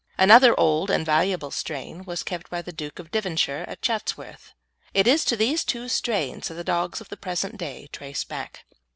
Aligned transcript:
Another 0.17 0.59
old 0.59 0.89
and 0.89 1.05
valuable 1.05 1.51
strain 1.51 2.03
was 2.05 2.23
kept 2.23 2.49
by 2.49 2.63
the 2.63 2.71
Duke 2.73 2.97
of 2.97 3.11
Devonshire 3.11 3.65
at 3.67 3.83
Chatsworth. 3.83 4.51
It 4.95 5.05
is 5.05 5.23
to 5.25 5.35
these 5.35 5.63
two 5.63 5.87
strains 5.87 6.47
that 6.47 6.55
the 6.55 6.63
dogs 6.63 7.01
of 7.01 7.09
the 7.09 7.17
present 7.17 7.57
day 7.57 7.87
trace 7.91 8.23
back. 8.23 8.65